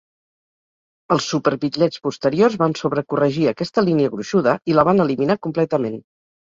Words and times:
Els 1.15 1.27
superbitllets 1.33 2.01
posteriors 2.09 2.59
van 2.63 2.75
sobrecorregir 2.81 3.47
aquesta 3.55 3.87
línia 3.89 4.17
gruixuda 4.19 4.59
i 4.73 4.81
la 4.83 4.91
van 4.93 5.09
eliminar 5.09 5.41
completament. 5.51 6.07